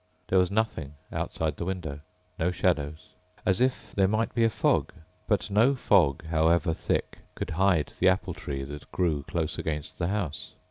[0.29, 1.99] There was nothing outside the window.
[2.39, 3.09] No shadows.
[3.45, 4.91] As if there might be a fog.
[5.27, 10.07] But no fog, however, thick, could hide the apple tree that grew close against the
[10.07, 10.53] house.